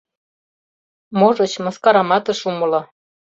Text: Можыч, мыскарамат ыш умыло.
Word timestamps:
Можыч, 1.19 1.53
мыскарамат 1.63 2.25
ыш 2.31 2.39
умыло. 2.49 2.81